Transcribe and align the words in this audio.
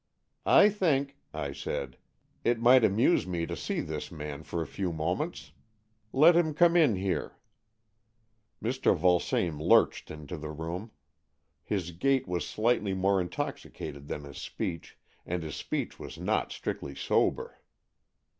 "I 0.63 0.69
think," 0.69 1.17
I 1.31 1.51
said," 1.51 1.95
it 2.43 2.59
might 2.59 2.83
amuse 2.83 3.27
me 3.27 3.45
to 3.45 3.55
see 3.55 3.81
this 3.81 4.11
man 4.11 4.41
for 4.41 4.63
a 4.63 4.65
few 4.65 4.91
moments. 4.91 5.51
Let 6.11 6.35
him 6.35 6.55
come 6.55 6.75
in 6.75 6.95
here." 6.95 7.37
Mr. 8.63 8.97
Vulsame 8.97 9.59
lurched 9.59 10.09
into 10.09 10.37
the 10.37 10.49
room. 10.49 10.89
His 11.63 11.91
gait 11.91 12.27
was 12.27 12.47
slightly 12.47 12.95
more 12.95 13.21
intoxicated 13.21 14.07
than 14.07 14.23
his 14.23 14.39
speech, 14.39 14.97
and 15.23 15.43
his 15.43 15.55
speech 15.55 15.99
was 15.99 16.17
not 16.17 16.51
strictly 16.51 16.95
sober. 16.95 17.59